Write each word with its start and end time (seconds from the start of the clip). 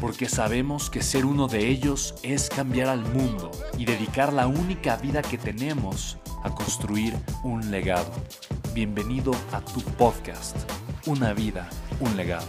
porque 0.00 0.28
sabemos 0.28 0.90
que 0.90 1.02
ser 1.02 1.24
uno 1.24 1.48
de 1.48 1.68
ellos 1.68 2.14
es 2.22 2.48
cambiar 2.48 2.88
al 2.88 3.00
mundo 3.00 3.50
y 3.78 3.84
dedicar 3.84 4.32
la 4.32 4.46
única 4.46 4.96
vida 4.96 5.22
que 5.22 5.38
tenemos 5.38 6.18
a 6.42 6.54
construir 6.54 7.14
un 7.44 7.70
legado. 7.70 8.12
Bienvenido 8.74 9.32
a 9.52 9.60
tu 9.60 9.80
podcast, 9.96 10.56
Una 11.06 11.32
vida, 11.32 11.68
un 12.00 12.16
legado. 12.16 12.46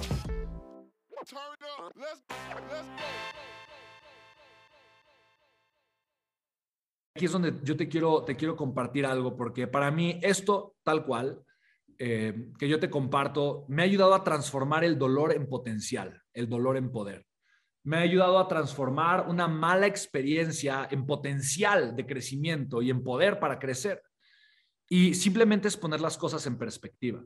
Aquí 7.16 7.26
es 7.26 7.32
donde 7.32 7.54
yo 7.64 7.76
te 7.78 7.88
quiero, 7.88 8.24
te 8.24 8.36
quiero 8.36 8.56
compartir 8.56 9.06
algo, 9.06 9.36
porque 9.36 9.68
para 9.68 9.90
mí 9.90 10.20
esto, 10.22 10.76
tal 10.84 11.06
cual, 11.06 11.44
eh, 11.98 12.52
que 12.60 12.70
yo 12.70 12.80
te 12.80 12.90
comparto, 12.90 13.66
me 13.70 13.82
ha 13.82 13.86
ayudado 13.86 14.14
a 14.14 14.24
transformar 14.24 14.84
el 14.84 15.00
dolor 15.00 15.34
en 15.34 15.48
potencial, 15.48 16.22
el 16.34 16.48
dolor 16.48 16.78
en 16.78 16.92
poder 16.92 17.28
me 17.88 17.96
ha 17.96 18.02
ayudado 18.02 18.38
a 18.38 18.50
transformar 18.50 19.30
una 19.30 19.48
mala 19.48 19.88
experiencia 19.88 20.90
en 20.92 21.06
potencial 21.06 21.96
de 21.96 22.06
crecimiento 22.06 22.82
y 22.82 22.90
en 22.90 23.02
poder 23.02 23.40
para 23.40 23.60
crecer. 23.60 24.04
Y 24.90 25.14
simplemente 25.14 25.70
es 25.70 25.78
poner 25.78 26.02
las 26.02 26.18
cosas 26.18 26.46
en 26.48 26.58
perspectiva. 26.58 27.24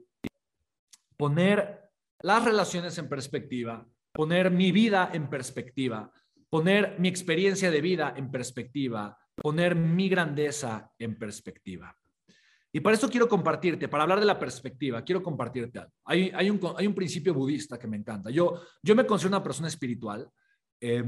Poner 1.18 1.90
las 2.20 2.46
relaciones 2.46 2.96
en 3.00 3.10
perspectiva, 3.10 3.88
poner 4.12 4.52
mi 4.52 4.72
vida 4.72 5.10
en 5.12 5.32
perspectiva, 5.32 6.12
poner 6.48 6.96
mi 7.00 7.08
experiencia 7.08 7.72
de 7.72 7.82
vida 7.82 8.14
en 8.16 8.30
perspectiva, 8.30 9.18
poner 9.34 9.76
mi 9.76 10.10
grandeza 10.10 10.92
en 11.00 11.18
perspectiva. 11.18 11.98
Y 12.72 12.82
para 12.82 12.96
eso 12.96 13.10
quiero 13.10 13.28
compartirte, 13.28 13.88
para 13.88 14.04
hablar 14.04 14.20
de 14.20 14.28
la 14.28 14.38
perspectiva, 14.38 15.04
quiero 15.04 15.24
compartirte 15.24 15.80
algo. 15.80 15.94
Hay, 16.06 16.32
hay, 16.36 16.52
un, 16.52 16.60
hay 16.78 16.86
un 16.86 16.94
principio 16.94 17.34
budista 17.34 17.80
que 17.80 17.88
me 17.88 17.98
encanta. 17.98 18.30
Yo, 18.30 18.62
yo 18.84 18.96
me 18.96 19.08
considero 19.08 19.36
una 19.36 19.44
persona 19.44 19.68
espiritual 19.68 20.32
eh, 20.82 21.04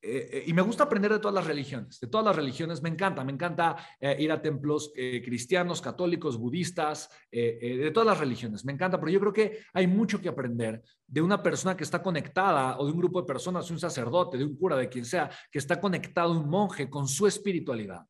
eh, 0.00 0.44
y 0.46 0.52
me 0.52 0.62
gusta 0.62 0.84
aprender 0.84 1.12
de 1.12 1.18
todas 1.18 1.34
las 1.34 1.46
religiones, 1.46 1.98
de 1.98 2.06
todas 2.06 2.24
las 2.24 2.36
religiones 2.36 2.80
me 2.80 2.88
encanta, 2.88 3.24
me 3.24 3.32
encanta 3.32 3.76
eh, 4.00 4.16
ir 4.20 4.30
a 4.30 4.40
templos 4.40 4.92
cristianos, 4.94 5.82
católicos, 5.82 6.38
budistas, 6.38 7.10
de 7.30 7.90
todas 7.92 8.06
las 8.06 8.18
religiones, 8.18 8.64
me 8.64 8.72
encanta, 8.72 8.98
pero 9.00 9.10
yo 9.10 9.18
creo 9.18 9.32
que 9.32 9.58
hay 9.72 9.88
mucho 9.88 10.20
que 10.20 10.28
aprender 10.28 10.82
de 11.04 11.20
una 11.20 11.42
persona 11.42 11.76
que 11.76 11.82
está 11.82 12.00
conectada 12.00 12.78
o 12.78 12.86
de 12.86 12.92
un 12.92 12.98
grupo 12.98 13.20
de 13.20 13.26
personas, 13.26 13.66
de 13.66 13.74
un 13.74 13.80
sacerdote, 13.80 14.38
de 14.38 14.44
un 14.44 14.56
cura, 14.56 14.76
de 14.76 14.88
quien 14.88 15.04
sea, 15.04 15.28
que 15.50 15.58
está 15.58 15.80
conectado, 15.80 16.30
un 16.30 16.48
monje, 16.48 16.88
con 16.88 17.08
su 17.08 17.26
espiritualidad 17.26 18.06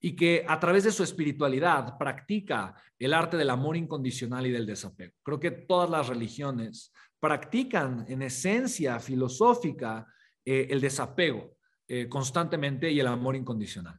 y 0.00 0.14
que 0.14 0.44
a 0.46 0.58
través 0.58 0.84
de 0.84 0.92
su 0.92 1.02
espiritualidad 1.02 1.96
practica 1.98 2.74
el 2.98 3.12
arte 3.12 3.36
del 3.36 3.50
amor 3.50 3.76
incondicional 3.76 4.46
y 4.46 4.50
del 4.50 4.66
desapego. 4.66 5.14
Creo 5.22 5.40
que 5.40 5.50
todas 5.50 5.90
las 5.90 6.08
religiones 6.08 6.92
practican 7.20 8.04
en 8.08 8.22
esencia 8.22 8.98
filosófica 8.98 10.06
eh, 10.44 10.68
el 10.70 10.80
desapego 10.80 11.56
eh, 11.86 12.08
constantemente 12.08 12.90
y 12.90 13.00
el 13.00 13.06
amor 13.06 13.36
incondicional. 13.36 13.98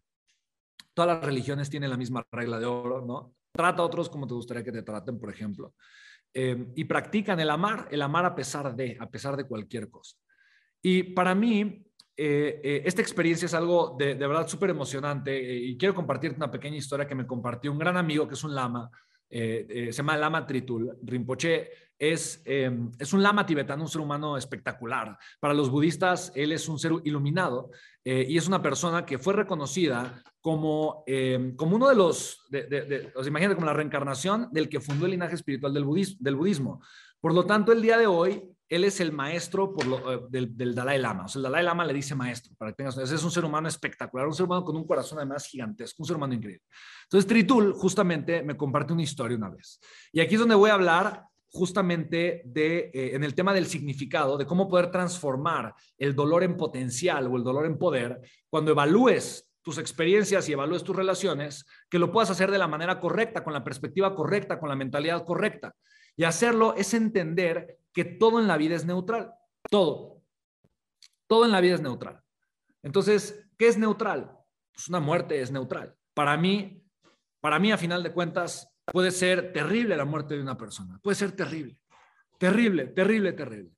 Todas 0.93 1.15
las 1.15 1.25
religiones 1.25 1.69
tienen 1.69 1.89
la 1.89 1.97
misma 1.97 2.25
regla 2.31 2.59
de 2.59 2.65
oro, 2.65 3.01
¿no? 3.05 3.35
Trata 3.51 3.81
a 3.81 3.85
otros 3.85 4.09
como 4.09 4.27
te 4.27 4.33
gustaría 4.33 4.63
que 4.63 4.71
te 4.71 4.83
traten, 4.83 5.19
por 5.19 5.29
ejemplo. 5.29 5.73
Eh, 6.33 6.71
y 6.75 6.83
practican 6.85 7.39
el 7.39 7.49
amar, 7.49 7.87
el 7.91 8.01
amar 8.01 8.25
a 8.25 8.35
pesar 8.35 8.75
de, 8.75 8.97
a 8.99 9.09
pesar 9.09 9.37
de 9.37 9.45
cualquier 9.45 9.89
cosa. 9.89 10.17
Y 10.81 11.03
para 11.03 11.33
mí, 11.33 11.85
esta 12.15 13.01
experiencia 13.01 13.47
es 13.47 13.53
algo 13.55 13.95
de, 13.97 14.13
de 14.13 14.27
verdad 14.27 14.47
súper 14.47 14.69
emocionante 14.69 15.35
y 15.41 15.75
quiero 15.77 15.95
compartirte 15.95 16.37
una 16.37 16.51
pequeña 16.51 16.77
historia 16.77 17.07
que 17.07 17.15
me 17.15 17.25
compartió 17.25 17.71
un 17.71 17.79
gran 17.79 17.97
amigo 17.97 18.27
que 18.27 18.35
es 18.35 18.43
un 18.43 18.53
lama, 18.53 18.91
se 19.33 19.91
llama 19.91 20.17
Lama 20.17 20.45
Tritul. 20.45 20.95
Rinpoche 21.01 21.69
es, 22.11 22.41
em, 22.45 22.91
es 22.99 23.13
un 23.13 23.23
lama 23.23 23.45
tibetano, 23.45 23.83
un 23.83 23.89
ser 23.89 24.01
humano 24.01 24.37
espectacular. 24.37 25.17
Para 25.39 25.53
los 25.53 25.69
budistas, 25.69 26.31
él 26.35 26.51
es 26.51 26.67
un 26.67 26.77
ser 26.77 26.91
iluminado 27.05 27.71
eh, 28.03 28.25
y 28.27 28.37
es 28.37 28.47
una 28.47 28.61
persona 28.61 29.05
que 29.05 29.17
fue 29.17 29.33
reconocida 29.33 30.21
como, 30.41 31.03
em, 31.07 31.55
como 31.55 31.77
uno 31.77 31.87
de 31.87 31.95
los, 31.95 32.45
de, 32.49 32.63
de, 32.63 33.13
imagínate, 33.25 33.55
como 33.55 33.67
la 33.67 33.73
reencarnación 33.73 34.49
del 34.51 34.67
que 34.67 34.81
fundó 34.81 35.05
el 35.05 35.11
linaje 35.11 35.35
espiritual 35.35 35.73
del, 35.73 35.85
budismo, 35.85 36.17
del 36.19 36.35
budismo. 36.35 36.81
Por 37.23 37.33
lo 37.33 37.45
tanto, 37.45 37.71
el 37.71 37.81
día 37.81 37.97
de 37.97 38.05
hoy, 38.05 38.43
él 38.67 38.83
es 38.83 38.99
el 38.99 39.13
maestro 39.13 39.73
eh, 39.79 40.19
del, 40.29 40.57
del, 40.57 40.75
Dalai 40.75 40.99
Lama. 40.99 41.23
O 41.23 41.27
sea, 41.29 41.39
el 41.39 41.43
Dalai 41.43 41.63
Lama 41.63 41.85
le 41.85 41.93
dice 41.93 42.15
maestro, 42.15 42.53
para 42.57 42.71
que 42.71 42.75
tengas, 42.75 42.97
es 42.97 43.23
un 43.23 43.31
ser 43.31 43.45
humano 43.45 43.69
espectacular, 43.69 44.27
un 44.27 44.33
ser 44.33 44.45
humano 44.45 44.65
con 44.65 44.75
un 44.75 44.85
corazón 44.85 45.19
además 45.19 45.45
gigantesco, 45.45 46.03
un 46.03 46.05
ser 46.05 46.17
humano 46.17 46.33
increíble. 46.33 46.65
Entonces, 47.03 47.25
Tritul 47.25 47.71
justamente 47.71 48.43
me 48.43 48.57
comparte 48.57 48.91
una 48.91 49.03
historia 49.03 49.37
una 49.37 49.49
vez. 49.49 49.79
Y 50.11 50.19
aquí 50.19 50.33
es 50.33 50.39
donde 50.41 50.55
voy 50.55 50.69
a 50.69 50.73
hablar 50.73 51.23
justamente 51.47 52.41
de, 52.43 52.91
eh, 52.93 53.11
en 53.13 53.23
el 53.23 53.33
tema 53.33 53.53
del 53.53 53.67
significado, 53.67 54.37
de 54.37 54.45
cómo 54.45 54.67
poder 54.67 54.91
transformar 54.91 55.73
el 55.97 56.13
dolor 56.13 56.43
en 56.43 56.57
potencial 56.57 57.27
o 57.27 57.37
el 57.37 57.43
dolor 57.45 57.65
en 57.65 57.77
poder, 57.77 58.19
cuando 58.49 58.71
evalúes 58.71 59.49
tus 59.61 59.77
experiencias 59.77 60.49
y 60.49 60.51
evalúes 60.51 60.83
tus 60.83 60.93
relaciones, 60.93 61.65
que 61.89 61.99
lo 61.99 62.11
puedas 62.11 62.31
hacer 62.31 62.51
de 62.51 62.57
la 62.57 62.67
manera 62.67 62.99
correcta, 62.99 63.45
con 63.45 63.53
la 63.53 63.63
perspectiva 63.63 64.13
correcta, 64.13 64.59
con 64.59 64.67
la 64.67 64.75
mentalidad 64.75 65.23
correcta. 65.23 65.73
Y 66.15 66.23
hacerlo 66.23 66.75
es 66.75 66.93
entender 66.93 67.79
que 67.91 68.05
todo 68.05 68.39
en 68.39 68.47
la 68.47 68.57
vida 68.57 68.75
es 68.75 68.85
neutral, 68.85 69.33
todo. 69.69 70.21
Todo 71.27 71.45
en 71.45 71.51
la 71.51 71.61
vida 71.61 71.75
es 71.75 71.81
neutral. 71.81 72.21
Entonces, 72.81 73.47
¿qué 73.57 73.67
es 73.67 73.77
neutral? 73.77 74.37
Pues 74.73 74.89
una 74.89 74.99
muerte 74.99 75.41
es 75.41 75.51
neutral. 75.51 75.95
Para 76.13 76.37
mí, 76.37 76.83
para 77.39 77.59
mí, 77.59 77.71
a 77.71 77.77
final 77.77 78.03
de 78.03 78.11
cuentas, 78.11 78.73
Puede 78.91 79.11
ser 79.11 79.53
terrible 79.53 79.95
la 79.95 80.05
muerte 80.05 80.35
de 80.35 80.41
una 80.41 80.57
persona, 80.57 80.99
puede 81.01 81.15
ser 81.15 81.31
terrible, 81.31 81.77
terrible, 82.37 82.87
terrible, 82.87 83.31
terrible. 83.33 83.71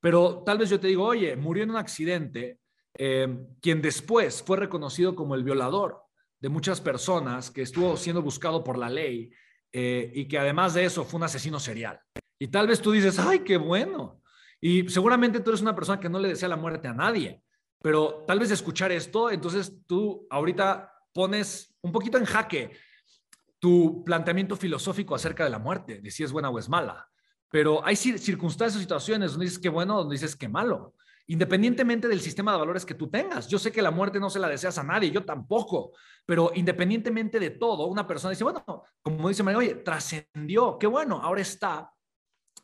Pero 0.00 0.42
tal 0.44 0.58
vez 0.58 0.68
yo 0.68 0.78
te 0.78 0.88
digo, 0.88 1.04
oye, 1.04 1.34
murió 1.36 1.64
en 1.64 1.70
un 1.70 1.76
accidente 1.76 2.60
eh, 2.98 3.46
quien 3.60 3.80
después 3.80 4.42
fue 4.42 4.58
reconocido 4.58 5.14
como 5.14 5.34
el 5.34 5.44
violador 5.44 6.02
de 6.38 6.48
muchas 6.50 6.80
personas, 6.80 7.50
que 7.50 7.62
estuvo 7.62 7.96
siendo 7.96 8.22
buscado 8.22 8.62
por 8.62 8.76
la 8.76 8.90
ley 8.90 9.30
eh, 9.72 10.10
y 10.14 10.26
que 10.26 10.38
además 10.38 10.74
de 10.74 10.84
eso 10.84 11.04
fue 11.04 11.18
un 11.18 11.24
asesino 11.24 11.60
serial. 11.60 12.00
Y 12.38 12.48
tal 12.48 12.66
vez 12.66 12.80
tú 12.80 12.92
dices, 12.92 13.18
ay, 13.18 13.40
qué 13.40 13.56
bueno. 13.56 14.22
Y 14.60 14.88
seguramente 14.88 15.40
tú 15.40 15.50
eres 15.50 15.62
una 15.62 15.74
persona 15.74 16.00
que 16.00 16.08
no 16.08 16.18
le 16.18 16.28
desea 16.28 16.48
la 16.48 16.56
muerte 16.56 16.88
a 16.88 16.94
nadie, 16.94 17.42
pero 17.82 18.24
tal 18.26 18.38
vez 18.38 18.50
escuchar 18.50 18.92
esto, 18.92 19.30
entonces 19.30 19.72
tú 19.86 20.26
ahorita 20.30 20.92
pones 21.12 21.74
un 21.82 21.92
poquito 21.92 22.18
en 22.18 22.24
jaque 22.24 22.72
tu 23.58 24.04
planteamiento 24.04 24.56
filosófico 24.56 25.14
acerca 25.14 25.44
de 25.44 25.50
la 25.50 25.58
muerte, 25.58 26.00
de 26.00 26.10
si 26.10 26.22
es 26.24 26.32
buena 26.32 26.50
o 26.50 26.58
es 26.58 26.68
mala. 26.68 27.08
Pero 27.50 27.84
hay 27.84 27.96
circunstancias 27.96 28.76
o 28.76 28.80
situaciones 28.80 29.32
donde 29.32 29.46
dices 29.46 29.58
que 29.58 29.68
bueno, 29.68 29.96
donde 29.96 30.14
dices 30.14 30.36
que 30.36 30.48
malo, 30.48 30.94
independientemente 31.30 32.08
del 32.08 32.20
sistema 32.20 32.50
de 32.50 32.58
valores 32.58 32.84
que 32.84 32.94
tú 32.94 33.08
tengas. 33.08 33.46
Yo 33.46 33.56
sé 33.56 33.70
que 33.70 33.82
la 33.82 33.92
muerte 33.92 34.18
no 34.18 34.28
se 34.28 34.40
la 34.40 34.48
deseas 34.48 34.78
a 34.78 34.82
nadie, 34.82 35.12
yo 35.12 35.24
tampoco, 35.24 35.92
pero 36.26 36.50
independientemente 36.56 37.38
de 37.38 37.50
todo, 37.50 37.86
una 37.86 38.04
persona 38.04 38.30
dice, 38.30 38.42
bueno, 38.42 38.64
como 39.00 39.28
dice 39.28 39.44
María, 39.44 39.58
oye, 39.58 39.74
trascendió, 39.76 40.76
qué 40.76 40.88
bueno, 40.88 41.20
ahora 41.22 41.40
está, 41.40 41.92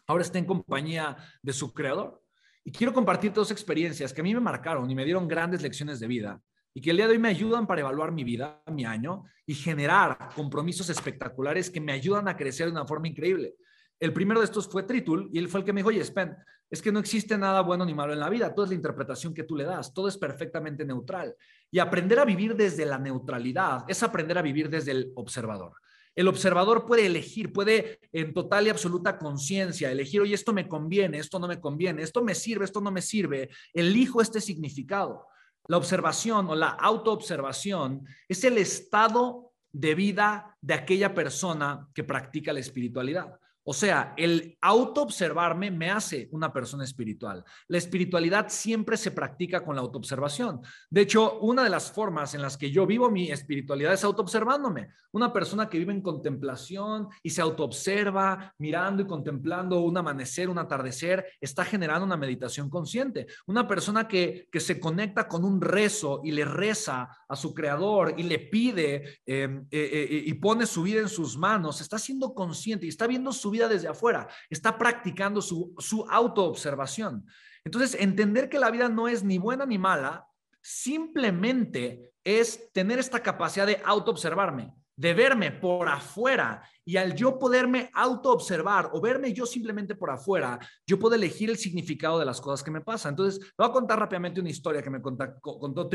ahora 0.08 0.24
está 0.24 0.40
en 0.40 0.46
compañía 0.46 1.16
de 1.40 1.52
su 1.52 1.72
creador. 1.72 2.20
Y 2.64 2.72
quiero 2.72 2.92
compartir 2.92 3.32
dos 3.32 3.52
experiencias 3.52 4.12
que 4.12 4.20
a 4.20 4.24
mí 4.24 4.34
me 4.34 4.40
marcaron 4.40 4.90
y 4.90 4.96
me 4.96 5.04
dieron 5.04 5.28
grandes 5.28 5.62
lecciones 5.62 6.00
de 6.00 6.08
vida 6.08 6.42
y 6.74 6.80
que 6.80 6.90
el 6.90 6.96
día 6.96 7.06
de 7.06 7.12
hoy 7.12 7.20
me 7.20 7.28
ayudan 7.28 7.68
para 7.68 7.82
evaluar 7.82 8.10
mi 8.10 8.24
vida, 8.24 8.64
mi 8.66 8.84
año 8.84 9.22
y 9.46 9.54
generar 9.54 10.30
compromisos 10.34 10.90
espectaculares 10.90 11.70
que 11.70 11.80
me 11.80 11.92
ayudan 11.92 12.26
a 12.26 12.36
crecer 12.36 12.66
de 12.66 12.72
una 12.72 12.84
forma 12.84 13.06
increíble. 13.06 13.54
El 13.98 14.12
primero 14.12 14.40
de 14.40 14.46
estos 14.46 14.69
fue 14.69 14.82
Tritul 14.82 15.31
y 15.32 15.38
él 15.38 15.48
fue 15.48 15.60
el 15.60 15.66
que 15.66 15.72
me 15.72 15.81
dijo, 15.81 15.88
oye, 15.88 16.04
Spen, 16.04 16.37
es 16.69 16.82
que 16.82 16.93
no 16.93 16.98
existe 16.98 17.38
nada 17.38 17.60
bueno 17.60 17.84
ni 17.84 17.94
malo 17.94 18.12
en 18.12 18.20
la 18.20 18.28
vida, 18.28 18.54
todo 18.54 18.64
es 18.64 18.70
la 18.70 18.76
interpretación 18.76 19.32
que 19.32 19.44
tú 19.44 19.56
le 19.56 19.64
das, 19.64 19.94
todo 19.94 20.08
es 20.08 20.19
perfectamente 20.19 20.84
neutral. 20.84 21.34
Y 21.70 21.78
aprender 21.78 22.19
a 22.19 22.25
vivir 22.25 22.56
desde 22.56 22.84
la 22.84 22.98
neutralidad 22.98 23.84
es 23.88 24.02
aprender 24.02 24.37
a 24.37 24.43
vivir 24.43 24.69
desde 24.69 24.90
el 24.90 25.12
observador. 25.14 25.75
El 26.14 26.28
observador 26.28 26.87
puede 26.87 27.06
elegir, 27.06 27.52
puede 27.52 28.00
en 28.10 28.32
total 28.32 28.66
y 28.66 28.70
absoluta 28.70 29.19
conciencia 29.19 29.93
elegir, 29.93 30.22
oye, 30.22 30.34
esto 30.34 30.52
me 30.52 30.66
conviene, 30.66 31.19
esto 31.19 31.38
no 31.38 31.46
me 31.46 31.60
conviene, 31.60 32.02
esto 32.02 32.25
me 32.25 32.34
sirve, 32.34 32.64
esto 32.64 32.81
no 32.81 32.90
me 32.90 33.02
sirve. 33.02 33.50
Elijo 33.72 34.20
este 34.20 34.40
significado. 34.40 35.26
La 35.69 35.76
observación 35.76 36.49
o 36.49 36.54
la 36.54 36.70
autoobservación 36.70 38.06
es 38.28 38.44
el 38.44 38.56
estado 38.56 39.52
de 39.72 39.94
vida 39.94 40.56
de 40.62 40.75
aquella 40.75 41.14
persona 41.14 41.87
que 41.94 42.02
practica 42.02 42.52
la 42.52 42.60
espiritualidad. 42.60 43.38
O 43.68 43.74
sea, 43.74 44.14
el 44.16 44.56
autoobservarme 44.60 45.72
me 45.72 45.90
hace 45.90 46.28
una 46.30 46.52
persona 46.52 46.84
espiritual. 46.84 47.42
La 47.66 47.78
espiritualidad 47.78 48.46
siempre 48.48 48.96
se 48.96 49.10
practica 49.10 49.64
con 49.64 49.74
la 49.74 49.82
autoobservación. 49.82 50.60
De 50.88 51.00
hecho, 51.00 51.40
una 51.40 51.64
de 51.64 51.70
las 51.70 51.90
formas 51.90 52.34
en 52.34 52.42
las 52.42 52.56
que 52.56 52.70
yo 52.70 52.86
vivo 52.86 53.10
mi 53.10 53.32
espiritualidad 53.32 53.92
es 53.92 54.04
autoobservándome. 54.04 54.90
Una 55.10 55.32
persona 55.32 55.68
que 55.68 55.78
vive 55.78 55.92
en 55.92 56.00
contemplación 56.00 57.08
y 57.24 57.30
se 57.30 57.42
autoobserva 57.42 58.54
mirando 58.58 59.02
y 59.02 59.06
contemplando 59.06 59.80
un 59.80 59.96
amanecer, 59.96 60.48
un 60.48 60.58
atardecer, 60.58 61.26
está 61.40 61.64
generando 61.64 62.06
una 62.06 62.16
meditación 62.16 62.70
consciente. 62.70 63.26
Una 63.46 63.66
persona 63.66 64.06
que, 64.06 64.48
que 64.52 64.60
se 64.60 64.78
conecta 64.78 65.26
con 65.26 65.44
un 65.44 65.60
rezo 65.60 66.20
y 66.22 66.30
le 66.30 66.44
reza 66.44 67.08
a 67.28 67.34
su 67.34 67.52
creador 67.52 68.14
y 68.16 68.22
le 68.22 68.38
pide 68.38 69.20
em, 69.26 69.66
eh, 69.72 69.90
eh, 69.92 70.22
y 70.24 70.34
pone 70.34 70.66
su 70.66 70.84
vida 70.84 71.00
en 71.00 71.08
sus 71.08 71.36
manos, 71.36 71.80
está 71.80 71.98
siendo 71.98 72.32
consciente 72.32 72.86
y 72.86 72.90
está 72.90 73.08
viendo 73.08 73.32
su 73.32 73.50
desde 73.69 73.88
afuera, 73.88 74.29
está 74.50 74.76
practicando 74.76 75.41
su, 75.41 75.75
su 75.79 76.05
autoobservación. 76.08 77.26
Entonces, 77.64 78.00
entender 78.00 78.49
que 78.49 78.61
la 78.61 78.70
vida 78.70 78.88
no 78.88 79.08
es 79.08 79.25
ni 79.25 79.38
buena 79.38 79.67
ni 79.67 79.79
mala, 79.79 80.26
simplemente 80.62 82.12
es 82.23 82.73
tener 82.73 82.99
esta 82.99 83.23
capacidad 83.23 83.67
de 83.67 83.81
autoobservarme, 83.85 84.73
de 84.97 85.14
verme 85.14 85.53
por 85.53 85.88
afuera 85.88 86.62
y 86.85 86.97
al 86.97 87.14
yo 87.14 87.38
poderme 87.38 87.91
autoobservar 87.93 88.91
o 88.93 89.00
verme 89.00 89.32
yo 89.32 89.47
simplemente 89.47 89.94
por 89.94 90.11
afuera, 90.11 90.59
yo 90.87 90.99
puedo 90.99 91.14
elegir 91.14 91.50
el 91.50 91.56
significado 91.56 92.19
de 92.19 92.25
las 92.25 92.41
cosas 92.41 92.62
que 92.62 92.70
me 92.70 92.81
pasan. 92.81 93.12
Entonces, 93.12 93.52
voy 93.56 93.69
a 93.69 93.73
contar 93.73 93.99
rápidamente 93.99 94.41
una 94.41 94.50
historia 94.50 94.82
que 94.82 94.91
me 94.91 95.02
contó, 95.02 95.41
contó 95.41 95.88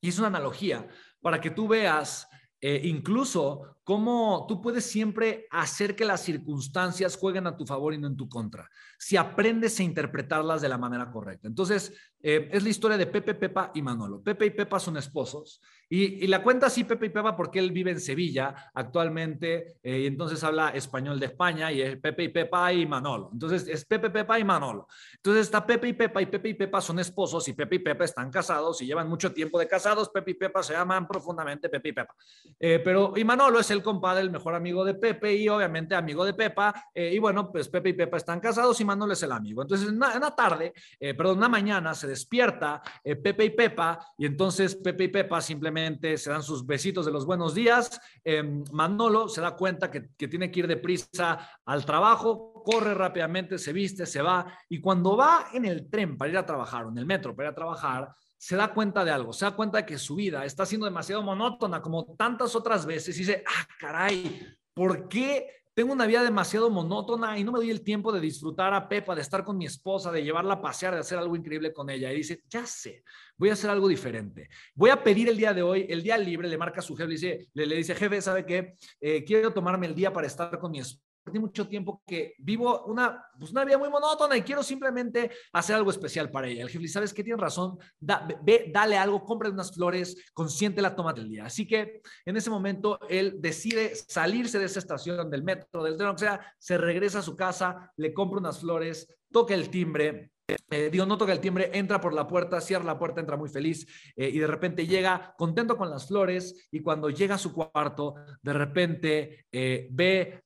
y 0.00 0.08
es 0.08 0.18
una 0.18 0.28
analogía 0.28 0.88
para 1.20 1.40
que 1.40 1.50
tú 1.50 1.68
veas 1.68 2.26
eh, 2.60 2.80
incluso 2.84 3.76
cómo 3.84 4.44
tú 4.46 4.60
puedes 4.60 4.84
siempre 4.84 5.46
hacer 5.50 5.96
que 5.96 6.04
las 6.04 6.20
circunstancias 6.22 7.16
jueguen 7.16 7.46
a 7.46 7.56
tu 7.56 7.66
favor 7.66 7.94
y 7.94 7.98
no 7.98 8.06
en 8.06 8.16
tu 8.16 8.28
contra, 8.28 8.68
si 8.98 9.16
aprendes 9.16 9.80
a 9.80 9.82
interpretarlas 9.82 10.60
de 10.60 10.68
la 10.68 10.78
manera 10.78 11.10
correcta. 11.10 11.48
Entonces, 11.48 11.92
eh, 12.22 12.48
es 12.52 12.62
la 12.62 12.68
historia 12.68 12.98
de 12.98 13.06
Pepe, 13.06 13.34
Pepa 13.34 13.72
y 13.74 13.82
Manolo. 13.82 14.22
Pepe 14.22 14.46
y 14.46 14.50
Pepa 14.50 14.78
son 14.78 14.96
esposos 14.96 15.60
y, 15.92 16.28
la 16.28 16.40
cuenta 16.40 16.68
así 16.68 16.84
Pepe 16.84 17.06
y 17.06 17.08
Pepa 17.08 17.36
porque 17.36 17.58
él 17.58 17.72
vive 17.72 17.90
en 17.90 18.00
Sevilla 18.00 18.70
actualmente 18.72 19.74
eh, 19.82 19.98
y 20.02 20.06
entonces 20.06 20.42
habla 20.44 20.70
español 20.70 21.18
de 21.18 21.26
España 21.26 21.72
y 21.72 21.82
es 21.82 21.96
Pepe 21.96 22.24
y 22.24 22.28
Pepa 22.28 22.72
y 22.72 22.86
Manolo. 22.86 23.30
Entonces, 23.32 23.66
es 23.66 23.84
Pepe, 23.84 24.08
Pepa 24.08 24.38
y 24.38 24.44
Manolo. 24.44 24.86
Entonces 25.16 25.46
está 25.46 25.66
Pepe 25.66 25.88
y 25.88 25.92
Pepa 25.94 26.22
y 26.22 26.26
Pepe 26.26 26.50
y 26.50 26.54
Pepa 26.54 26.80
son 26.80 27.00
esposos 27.00 27.48
y 27.48 27.54
Pepe 27.54 27.74
y 27.74 27.78
Pepa 27.80 28.04
están 28.04 28.30
casados 28.30 28.80
y 28.82 28.86
llevan 28.86 29.08
mucho 29.08 29.32
tiempo 29.32 29.58
de 29.58 29.66
casados. 29.66 30.10
Pepe 30.10 30.30
y 30.30 30.34
Pepa 30.34 30.62
se 30.62 30.74
llaman 30.74 31.08
profundamente 31.08 31.68
Pepe 31.68 31.88
y 31.88 31.92
Pepa. 31.92 32.14
Eh, 32.60 32.80
pero 32.84 33.14
y 33.16 33.24
Manolo 33.24 33.58
es 33.58 33.72
el 33.72 33.82
compadre, 33.82 34.20
el 34.20 34.30
mejor 34.30 34.54
amigo 34.54 34.84
de 34.84 34.94
Pepe 34.94 35.34
y 35.34 35.48
obviamente 35.48 35.96
amigo 35.96 36.24
de 36.24 36.34
Pepa. 36.34 36.72
y 36.94 37.18
bueno, 37.18 37.50
pues 37.50 37.68
Pepe 37.68 37.88
y 37.88 37.92
Pepa 37.94 38.16
están 38.16 38.38
casados 38.38 38.80
y 38.80 38.84
Manolo 38.84 39.12
es 39.12 39.22
el 39.24 39.32
amigo. 39.32 39.62
Entonces, 39.62 39.88
en 39.88 39.96
una, 39.96 40.34
tarde, 40.36 40.72
perdón, 41.00 41.38
una 41.38 41.48
mañana 41.48 41.94
se 41.94 42.06
despierta 42.06 42.80
eh, 43.02 43.16
Pepe 43.16 43.46
y 43.46 43.50
Pepa 43.50 43.98
y 44.16 44.26
entonces 44.26 44.76
Pepe 44.76 45.04
y 45.04 45.08
Pepa 45.08 45.40
simplemente 45.40 45.79
se 46.16 46.30
dan 46.30 46.42
sus 46.42 46.66
besitos 46.66 47.06
de 47.06 47.12
los 47.12 47.26
buenos 47.26 47.54
días. 47.54 48.00
Em, 48.24 48.64
Manolo 48.72 49.28
se 49.28 49.40
da 49.40 49.56
cuenta 49.56 49.90
que, 49.90 50.10
que 50.16 50.28
tiene 50.28 50.50
que 50.50 50.60
ir 50.60 50.66
deprisa 50.66 51.38
al 51.64 51.84
trabajo, 51.84 52.62
corre 52.64 52.94
rápidamente, 52.94 53.58
se 53.58 53.72
viste, 53.72 54.06
se 54.06 54.22
va 54.22 54.46
y 54.68 54.80
cuando 54.80 55.16
va 55.16 55.48
en 55.52 55.64
el 55.64 55.88
tren 55.88 56.16
para 56.16 56.30
ir 56.30 56.38
a 56.38 56.46
trabajar 56.46 56.86
o 56.86 56.90
en 56.90 56.98
el 56.98 57.06
metro 57.06 57.34
para 57.34 57.48
ir 57.48 57.52
a 57.52 57.54
trabajar, 57.54 58.14
se 58.36 58.56
da 58.56 58.72
cuenta 58.72 59.04
de 59.04 59.10
algo, 59.10 59.32
se 59.32 59.44
da 59.44 59.50
cuenta 59.52 59.78
de 59.78 59.86
que 59.86 59.98
su 59.98 60.14
vida 60.14 60.44
está 60.46 60.64
siendo 60.64 60.86
demasiado 60.86 61.22
monótona 61.22 61.82
como 61.82 62.14
tantas 62.16 62.54
otras 62.56 62.86
veces 62.86 63.14
y 63.16 63.20
dice, 63.20 63.44
ah, 63.46 63.66
caray, 63.78 64.46
¿por 64.72 65.08
qué 65.08 65.59
tengo 65.74 65.92
una 65.92 66.06
vida 66.06 66.22
demasiado 66.22 66.70
monótona 66.70 67.38
y 67.38 67.44
no 67.44 67.52
me 67.52 67.58
doy 67.58 67.70
el 67.70 67.82
tiempo 67.82 68.12
de 68.12 68.20
disfrutar 68.20 68.74
a 68.74 68.88
Pepa, 68.88 69.14
de 69.14 69.22
estar 69.22 69.44
con 69.44 69.56
mi 69.56 69.66
esposa, 69.66 70.10
de 70.10 70.22
llevarla 70.22 70.54
a 70.54 70.60
pasear, 70.60 70.94
de 70.94 71.00
hacer 71.00 71.18
algo 71.18 71.36
increíble 71.36 71.72
con 71.72 71.90
ella. 71.90 72.12
Y 72.12 72.16
dice, 72.16 72.42
ya 72.48 72.66
sé, 72.66 73.04
voy 73.36 73.50
a 73.50 73.52
hacer 73.52 73.70
algo 73.70 73.88
diferente. 73.88 74.48
Voy 74.74 74.90
a 74.90 75.02
pedir 75.02 75.28
el 75.28 75.36
día 75.36 75.54
de 75.54 75.62
hoy, 75.62 75.86
el 75.88 76.02
día 76.02 76.18
libre, 76.18 76.48
le 76.48 76.58
marca 76.58 76.82
su 76.82 76.96
jefe, 76.96 77.08
le 77.08 77.14
dice, 77.14 77.48
le, 77.54 77.76
dice 77.76 77.94
jefe, 77.94 78.20
¿sabe 78.20 78.44
qué? 78.44 78.74
Eh, 79.00 79.24
quiero 79.24 79.52
tomarme 79.52 79.86
el 79.86 79.94
día 79.94 80.12
para 80.12 80.26
estar 80.26 80.58
con 80.58 80.72
mi 80.72 80.80
esposa 80.80 81.09
mucho 81.38 81.68
tiempo 81.68 82.02
que 82.06 82.34
vivo 82.38 82.84
una, 82.86 83.24
pues 83.38 83.50
una 83.52 83.64
vida 83.64 83.78
muy 83.78 83.88
monótona 83.88 84.36
y 84.36 84.42
quiero 84.42 84.62
simplemente 84.62 85.30
hacer 85.52 85.76
algo 85.76 85.90
especial 85.90 86.30
para 86.30 86.48
ella. 86.48 86.62
El 86.62 86.70
jefe, 86.70 86.88
¿sabes 86.88 87.12
qué? 87.12 87.22
Tienes 87.22 87.40
razón, 87.40 87.78
ve, 88.00 88.70
dale 88.72 88.96
algo, 88.96 89.24
compre 89.24 89.50
unas 89.50 89.72
flores, 89.72 90.16
consiente 90.32 90.82
la 90.82 90.96
toma 90.96 91.12
del 91.12 91.28
día. 91.28 91.44
Así 91.46 91.66
que 91.66 92.02
en 92.24 92.36
ese 92.36 92.50
momento 92.50 92.98
él 93.08 93.36
decide 93.38 93.94
salirse 93.94 94.58
de 94.58 94.64
esa 94.64 94.78
estación 94.78 95.30
del 95.30 95.42
metro, 95.42 95.82
del 95.82 95.96
tren, 95.96 96.10
o 96.10 96.18
sea, 96.18 96.54
se 96.58 96.78
regresa 96.78 97.20
a 97.20 97.22
su 97.22 97.36
casa, 97.36 97.92
le 97.96 98.12
compra 98.12 98.40
unas 98.40 98.60
flores, 98.60 99.06
toca 99.30 99.54
el 99.54 99.70
timbre, 99.70 100.32
eh, 100.70 100.90
digo, 100.90 101.06
no 101.06 101.18
toca 101.18 101.32
el 101.32 101.40
timbre, 101.40 101.70
entra 101.72 102.00
por 102.00 102.12
la 102.12 102.26
puerta, 102.26 102.60
cierra 102.60 102.84
la 102.84 102.98
puerta, 102.98 103.20
entra 103.20 103.36
muy 103.36 103.48
feliz 103.48 103.86
eh, 104.16 104.28
y 104.28 104.38
de 104.38 104.46
repente 104.46 104.86
llega 104.86 105.34
contento 105.36 105.76
con 105.76 105.90
las 105.90 106.08
flores 106.08 106.68
y 106.70 106.80
cuando 106.80 107.10
llega 107.10 107.34
a 107.34 107.38
su 107.38 107.52
cuarto, 107.52 108.14
de 108.42 108.52
repente 108.52 109.46
eh, 109.50 109.88
ve 109.90 110.44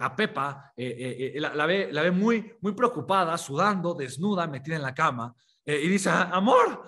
a 0.00 0.16
Pepa, 0.16 0.72
la, 0.76 1.66
ve, 1.66 1.88
la 1.92 2.02
ve 2.02 2.10
muy, 2.10 2.52
muy 2.60 2.72
preocupada, 2.72 3.36
sudando, 3.38 3.94
desnuda, 3.94 4.46
metida 4.46 4.76
en 4.76 4.82
la 4.82 4.94
cama 4.94 5.34
y 5.64 5.88
dice, 5.88 6.10
amor, 6.10 6.82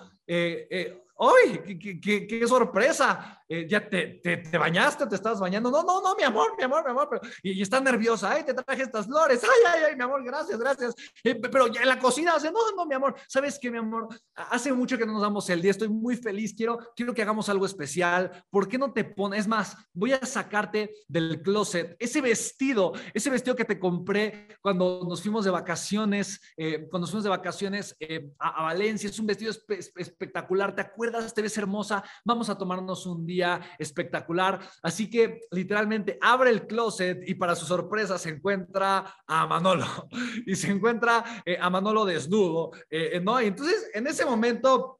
¡Ay, 1.23 1.77
qué, 2.01 2.47
sorpresa! 2.47 3.39
Eh, 3.47 3.67
¿Ya 3.69 3.87
te, 3.87 4.19
te, 4.23 4.57
bañaste? 4.57 5.05
¿Te 5.05 5.15
estás 5.15 5.39
bañando? 5.39 5.69
No, 5.69 5.83
no, 5.83 6.01
no, 6.01 6.15
mi 6.15 6.23
amor, 6.23 6.57
mi 6.57 6.63
amor, 6.63 6.83
mi 6.83 6.91
amor. 6.91 7.07
Pero, 7.09 7.21
y, 7.43 7.61
está 7.61 7.79
nerviosa. 7.79 8.31
¡Ay, 8.31 8.43
te 8.43 8.53
traje 8.53 8.83
estas 8.83 9.05
flores! 9.05 9.43
¡Ay, 9.43 9.73
ay, 9.73 9.83
ay, 9.89 9.95
mi 9.95 10.03
amor! 10.03 10.23
Gracias, 10.23 10.59
gracias. 10.59 10.95
Eh, 11.23 11.35
pero 11.35 11.67
ya 11.67 11.81
en 11.81 11.87
la 11.87 11.99
cocina 11.99 12.33
hace, 12.35 12.51
no, 12.51 12.59
no, 12.75 12.85
mi 12.85 12.95
amor. 12.95 13.15
¿Sabes 13.27 13.59
qué, 13.61 13.69
mi 13.71 13.77
amor? 13.77 14.07
Hace 14.35 14.73
mucho 14.73 14.97
que 14.97 15.05
no 15.05 15.13
nos 15.13 15.21
damos 15.21 15.49
el 15.49 15.61
día. 15.61 15.71
Estoy 15.71 15.89
muy 15.89 16.17
feliz. 16.17 16.53
Quiero, 16.55 16.79
quiero 16.95 17.13
que 17.13 17.21
hagamos 17.21 17.47
algo 17.47 17.65
especial. 17.65 18.43
¿Por 18.49 18.67
qué 18.67 18.77
no 18.77 18.91
te 18.91 19.03
pones? 19.03 19.41
Es 19.41 19.47
más, 19.47 19.77
voy 19.93 20.13
a 20.13 20.25
sacarte 20.25 20.91
del 21.07 21.41
closet 21.41 21.95
ese 21.99 22.21
vestido, 22.21 22.93
ese 23.13 23.29
vestido 23.29 23.55
que 23.55 23.65
te 23.65 23.79
compré 23.79 24.47
cuando 24.61 25.05
nos 25.07 25.21
fuimos 25.21 25.45
de 25.45 25.51
vacaciones, 25.51 26.41
eh, 26.57 26.87
cuando 26.89 27.01
nos 27.03 27.11
fuimos 27.11 27.23
de 27.23 27.29
vacaciones 27.29 27.95
a, 28.39 28.63
Valencia. 28.63 29.09
Es 29.09 29.19
un 29.19 29.27
vestido 29.27 29.51
espectacular. 29.97 30.73
¿Te 30.75 30.81
acuerdas? 30.81 31.12
Te 31.33 31.41
ves 31.41 31.57
hermosa, 31.57 32.03
vamos 32.23 32.49
a 32.49 32.57
tomarnos 32.57 33.05
un 33.05 33.25
día 33.25 33.61
espectacular. 33.77 34.59
Así 34.81 35.09
que 35.09 35.41
literalmente 35.51 36.17
abre 36.21 36.49
el 36.49 36.65
closet 36.65 37.27
y 37.27 37.35
para 37.35 37.55
su 37.55 37.65
sorpresa 37.65 38.17
se 38.17 38.29
encuentra 38.29 39.15
a 39.27 39.47
Manolo 39.47 39.85
y 40.45 40.55
se 40.55 40.71
encuentra 40.71 41.23
eh, 41.45 41.57
a 41.59 41.69
Manolo 41.69 42.05
desnudo, 42.05 42.71
eh, 42.89 43.21
¿no? 43.23 43.41
Y 43.41 43.47
entonces 43.47 43.89
en 43.93 44.07
ese 44.07 44.25
momento, 44.25 44.97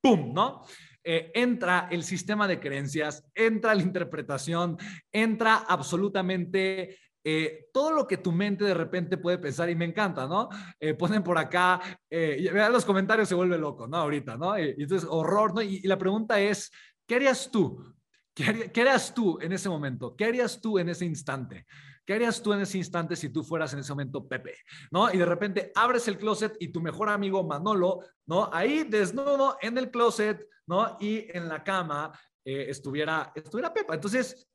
¡pum!, 0.00 0.32
¿no? 0.32 0.62
Eh, 1.06 1.30
entra 1.34 1.88
el 1.90 2.02
sistema 2.02 2.48
de 2.48 2.58
creencias, 2.58 3.24
entra 3.34 3.74
la 3.74 3.82
interpretación, 3.82 4.78
entra 5.12 5.56
absolutamente 5.68 6.98
eh, 7.26 7.70
todo 7.72 7.90
lo 7.90 8.06
que 8.06 8.18
tu 8.18 8.32
mente 8.32 8.64
de 8.64 8.74
repente 8.74 9.16
puede 9.16 9.38
pensar 9.38 9.70
y 9.70 9.74
me 9.74 9.86
encanta, 9.86 10.26
¿no? 10.26 10.50
Eh, 10.78 10.92
ponen 10.92 11.22
por 11.22 11.38
acá, 11.38 11.80
eh, 12.10 12.50
vean 12.52 12.70
los 12.70 12.84
comentarios, 12.84 13.26
se 13.26 13.34
vuelve 13.34 13.56
loco, 13.56 13.86
¿no? 13.86 13.96
Ahorita, 13.96 14.36
¿no? 14.36 14.58
Y, 14.58 14.74
entonces, 14.78 15.08
horror, 15.10 15.54
¿no? 15.54 15.62
Y, 15.62 15.80
la 15.82 15.96
pregunta 15.96 16.38
es, 16.38 16.70
¿qué 17.06 17.14
harías 17.14 17.50
tú? 17.50 17.94
¿Qué, 18.34 18.70
¿Qué 18.70 18.82
harías 18.82 19.14
tú 19.14 19.38
en 19.40 19.52
ese 19.52 19.70
momento? 19.70 20.14
¿Qué 20.14 20.26
harías 20.26 20.60
tú 20.60 20.78
en 20.78 20.90
ese 20.90 21.06
instante? 21.06 21.66
¿Qué 22.04 22.12
harías 22.12 22.42
tú 22.42 22.52
en 22.52 22.60
ese 22.60 22.76
instante 22.76 23.16
si 23.16 23.30
tú 23.30 23.42
fueras 23.42 23.72
en 23.72 23.78
ese 23.78 23.92
momento 23.92 24.28
Pepe? 24.28 24.56
¿No? 24.90 25.10
Y 25.10 25.16
de 25.16 25.24
repente 25.24 25.72
abres 25.74 26.06
el 26.08 26.18
closet 26.18 26.54
y 26.60 26.68
tu 26.68 26.82
mejor 26.82 27.08
amigo 27.08 27.42
Manolo, 27.42 28.00
¿no? 28.26 28.50
Ahí 28.52 28.84
desnudo 28.84 29.56
en 29.62 29.78
el 29.78 29.90
closet, 29.90 30.46
¿no? 30.66 30.98
Y 31.00 31.26
en 31.34 31.48
la 31.48 31.64
cama 31.64 32.12
estuviera, 32.44 33.32
estuviera 33.34 33.72
Pepa. 33.72 33.94
Entonces, 33.94 34.46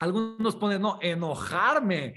algunos 0.00 0.56
ponen, 0.56 0.82
no, 0.82 0.98
enojarme. 1.00 2.14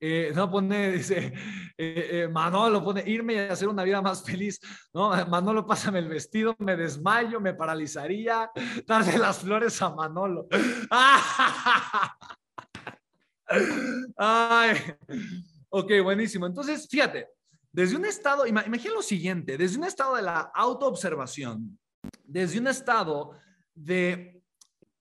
Eh, 0.00 0.32
no 0.34 0.50
pone, 0.50 0.92
dice, 0.92 1.32
eh, 1.76 2.08
eh, 2.12 2.28
Manolo 2.28 2.82
pone, 2.82 3.04
irme 3.06 3.34
y 3.34 3.38
hacer 3.38 3.68
una 3.68 3.84
vida 3.84 4.00
más 4.00 4.24
feliz. 4.24 4.58
No, 4.92 5.10
Manolo, 5.26 5.66
pásame 5.66 5.98
el 5.98 6.08
vestido, 6.08 6.54
me 6.58 6.76
desmayo, 6.76 7.40
me 7.40 7.54
paralizaría, 7.54 8.50
darle 8.86 9.18
las 9.18 9.38
flores 9.38 9.80
a 9.82 9.90
Manolo. 9.90 10.46
Ay. 14.16 14.76
Ok, 15.70 15.90
buenísimo. 16.02 16.46
Entonces, 16.46 16.86
fíjate, 16.88 17.28
desde 17.72 17.96
un 17.96 18.04
estado, 18.04 18.46
imagina 18.46 18.94
lo 18.94 19.02
siguiente, 19.02 19.58
desde 19.58 19.78
un 19.78 19.84
estado 19.84 20.14
de 20.14 20.22
la 20.22 20.52
autoobservación, 20.54 21.76
desde 22.22 22.60
un 22.60 22.68
estado 22.68 23.32
de, 23.74 24.40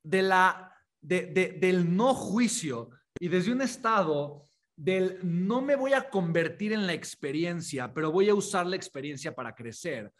de 0.01 0.21
la, 0.23 0.72
de, 1.03 1.57
del 1.59 1.95
no 1.95 2.13
juicio 2.13 2.89
y 3.19 3.27
desde 3.27 3.51
un 3.51 3.61
estado 3.61 4.47
del 4.75 5.19
no 5.21 5.61
me 5.61 5.75
voy 5.75 5.93
a 5.93 6.09
convertir 6.09 6.73
en 6.73 6.87
la 6.87 6.93
experiencia, 6.93 7.93
pero 7.93 8.11
voy 8.11 8.29
a 8.29 8.35
usar 8.35 8.65
la 8.65 8.75
experiencia 8.75 9.35
para 9.35 9.53
crecer, 9.53 10.11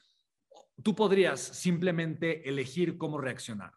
tú 0.84 0.96
podrías 0.96 1.40
simplemente 1.40 2.48
elegir 2.48 2.98
cómo 2.98 3.20
reaccionar. 3.20 3.72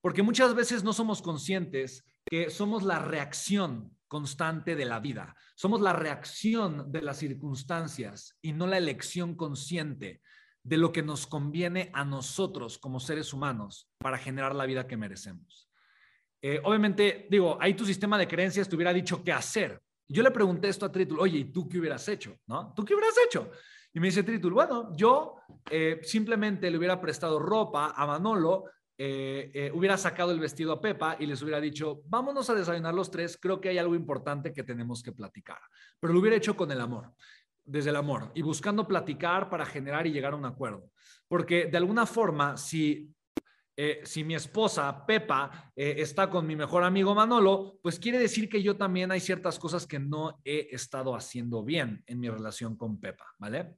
Porque 0.00 0.22
muchas 0.22 0.54
veces 0.54 0.84
no 0.84 0.92
somos 0.92 1.22
conscientes 1.22 2.04
que 2.24 2.50
somos 2.50 2.82
la 2.82 2.98
reacción 2.98 3.96
constante 4.06 4.74
de 4.76 4.84
la 4.84 5.00
vida. 5.00 5.36
Somos 5.54 5.80
la 5.80 5.92
reacción 5.92 6.90
de 6.90 7.02
las 7.02 7.18
circunstancias 7.18 8.36
y 8.42 8.52
no 8.52 8.66
la 8.66 8.78
elección 8.78 9.34
consciente 9.34 10.22
de 10.62 10.76
lo 10.76 10.92
que 10.92 11.02
nos 11.02 11.26
conviene 11.26 11.90
a 11.94 12.04
nosotros 12.04 12.78
como 12.78 13.00
seres 13.00 13.32
humanos 13.32 13.88
para 13.98 14.18
generar 14.18 14.54
la 14.54 14.66
vida 14.66 14.86
que 14.86 14.96
merecemos. 14.96 15.67
Eh, 16.40 16.60
obviamente, 16.64 17.26
digo, 17.30 17.58
ahí 17.60 17.74
tu 17.74 17.84
sistema 17.84 18.18
de 18.18 18.28
creencias 18.28 18.68
te 18.68 18.76
hubiera 18.76 18.92
dicho 18.92 19.22
qué 19.22 19.32
hacer. 19.32 19.80
Yo 20.08 20.22
le 20.22 20.30
pregunté 20.30 20.68
esto 20.68 20.86
a 20.86 20.92
Tritul, 20.92 21.20
oye, 21.20 21.38
¿y 21.38 21.44
tú 21.52 21.68
qué 21.68 21.78
hubieras 21.78 22.08
hecho? 22.08 22.36
¿No? 22.46 22.72
¿Tú 22.74 22.84
qué 22.84 22.94
hubieras 22.94 23.14
hecho? 23.26 23.50
Y 23.92 24.00
me 24.00 24.06
dice 24.06 24.22
Tritul, 24.22 24.52
bueno, 24.52 24.94
yo 24.96 25.36
eh, 25.70 26.00
simplemente 26.02 26.70
le 26.70 26.78
hubiera 26.78 27.00
prestado 27.00 27.38
ropa 27.38 27.92
a 27.96 28.06
Manolo 28.06 28.64
eh, 29.00 29.70
hubiera 29.74 29.96
sacado 29.96 30.32
el 30.32 30.40
vestido 30.40 30.72
a 30.72 30.80
Pepa 30.80 31.16
y 31.20 31.26
les 31.26 31.40
hubiera 31.40 31.60
dicho, 31.60 32.02
vámonos 32.06 32.50
a 32.50 32.54
desayunar 32.54 32.92
los 32.92 33.12
tres, 33.12 33.38
creo 33.40 33.60
que 33.60 33.68
hay 33.68 33.78
algo 33.78 33.94
importante 33.94 34.52
que 34.52 34.64
tenemos 34.64 35.04
que 35.04 35.12
platicar. 35.12 35.60
Pero 36.00 36.12
lo 36.12 36.18
hubiera 36.18 36.36
hecho 36.36 36.56
con 36.56 36.72
el 36.72 36.80
amor, 36.80 37.12
desde 37.64 37.90
el 37.90 37.96
amor, 37.96 38.32
y 38.34 38.42
buscando 38.42 38.88
platicar 38.88 39.48
para 39.48 39.64
generar 39.64 40.08
y 40.08 40.10
llegar 40.10 40.32
a 40.32 40.36
un 40.36 40.46
acuerdo. 40.46 40.90
Porque 41.28 41.66
de 41.66 41.76
alguna 41.76 42.06
forma, 42.06 42.56
si, 42.56 43.08
eh, 43.80 44.00
si 44.02 44.24
mi 44.24 44.34
esposa 44.34 45.06
Pepa 45.06 45.72
está 45.76 46.28
con 46.28 46.46
mi 46.46 46.56
mejor 46.56 46.82
amigo 46.82 47.14
Manolo, 47.14 47.78
pues 47.80 47.98
quiere 47.98 48.18
decir 48.18 48.48
que 48.48 48.62
yo 48.62 48.76
también 48.76 49.12
hay 49.12 49.20
ciertas 49.20 49.58
cosas 49.58 49.86
que 49.86 50.00
no 50.00 50.40
he 50.44 50.68
estado 50.72 51.14
haciendo 51.14 51.62
bien 51.62 52.02
en 52.06 52.18
mi 52.18 52.28
relación 52.28 52.76
con 52.76 52.98
Pepa, 53.00 53.26
¿vale? 53.38 53.76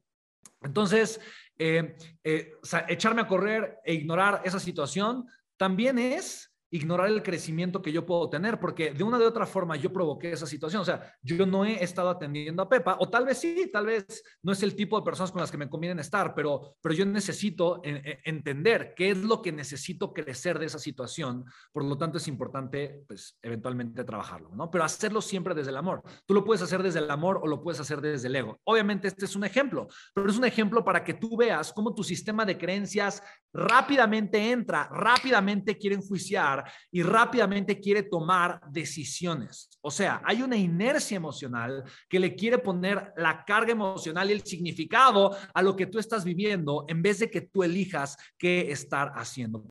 Entonces, 0.63 1.21
eh, 1.59 1.97
eh, 2.23 2.53
echarme 2.89 3.23
a 3.23 3.27
correr 3.27 3.79
e 3.85 3.95
ignorar 3.95 4.43
esa 4.45 4.61
situación 4.61 5.27
también 5.57 5.99
es 5.99 6.50
ignorar 6.71 7.09
el 7.09 7.23
crecimiento 7.23 7.83
que 7.83 7.93
yo 7.93 8.07
puedo 8.07 8.31
tener, 8.31 8.61
porque 8.61 8.93
de 8.93 9.03
una 9.03 9.19
de 9.19 9.27
otra 9.27 9.47
forma 9.47 9.77
yo 9.77 9.93
provoqué 9.93 10.33
esa 10.33 10.47
situación. 10.47 10.83
O 10.83 10.85
sea, 10.85 11.15
yo 11.23 11.45
no 11.47 11.65
he 11.65 11.83
estado 11.83 12.11
atendiendo 12.11 12.63
a 12.63 12.69
Pepa, 12.69 12.97
o 13.01 13.09
tal 13.09 13.27
vez 13.27 13.39
sí, 13.39 13.71
tal 13.73 13.87
vez 13.87 14.23
no 14.43 14.53
es 14.53 14.63
el 14.63 14.77
tipo 14.77 14.99
de 14.99 15.05
personas 15.05 15.33
con 15.33 15.41
las 15.41 15.51
que 15.51 15.59
me 15.59 15.69
conviene 15.69 16.01
estar, 16.01 16.35
pero, 16.35 16.77
pero 16.81 16.95
yo 16.95 17.05
necesito 17.05 17.81
entender 17.85 18.95
qué 18.97 19.11
es 19.11 19.19
lo 19.19 19.43
que 19.43 19.53
necesito 19.53 20.13
crecer 20.13 20.59
de 20.59 20.67
esa 20.67 20.79
situación. 20.79 21.45
Por 21.73 21.85
lo 21.85 21.99
tanto, 21.99 22.19
es 22.19 22.29
importante, 22.29 23.05
pues, 23.07 23.37
eventualmente 23.43 24.05
trabajarlo, 24.05 24.51
¿no? 24.55 24.71
Pero 24.71 24.85
hacerlo 24.85 25.21
siempre 25.21 25.55
desde 25.55 25.71
el 25.71 25.77
amor. 25.77 26.03
Tú 26.27 26.35
lo 26.35 26.45
puedes 26.45 26.63
hacer 26.63 26.83
desde 26.83 27.01
el 27.01 27.11
amor 27.11 27.41
o 27.43 27.47
lo 27.47 27.63
puedes 27.63 27.81
hacer 27.81 28.01
desde 28.01 28.29
el 28.29 28.37
ego. 28.37 28.61
Obviamente, 28.65 29.09
este 29.09 29.25
es 29.25 29.35
un 29.35 29.45
ejemplo, 29.45 29.89
pero 30.15 30.31
es 30.31 30.39
un 30.39 30.45
ejemplo 30.45 30.85
para 30.85 31.03
que 31.03 31.15
tú 31.15 31.37
veas 31.37 31.73
cómo 31.73 31.95
tu 31.95 32.05
sistema 32.05 32.45
de 32.45 32.57
creencias 32.57 33.23
rápidamente 33.53 34.53
entra, 34.53 34.89
rápidamente 34.93 35.77
quiere 35.77 35.97
enjuiciar 35.97 36.60
y 36.91 37.03
rápidamente 37.03 37.81
quiere 37.81 38.03
tomar 38.03 38.61
decisiones. 38.71 39.71
O 39.81 39.91
sea, 39.91 40.21
hay 40.25 40.43
una 40.43 40.57
inercia 40.57 41.17
emocional 41.17 41.85
que 42.09 42.21
le 42.21 42.35
quiere 42.35 42.59
poner 42.59 43.13
la 43.17 43.45
carga 43.45 43.73
emocional 43.73 44.29
y 44.29 44.35
el 44.35 44.45
significado 44.45 45.37
a 45.55 45.63
lo 45.63 45.77
que 45.77 45.87
tú 45.87 45.99
estás 45.99 46.25
viviendo 46.25 46.85
en 46.89 47.03
vez 47.03 47.19
de 47.19 47.31
que 47.31 47.43
tú 47.43 47.63
elijas 47.63 48.17
qué 48.39 48.71
estar 48.71 49.13
haciendo. 49.15 49.65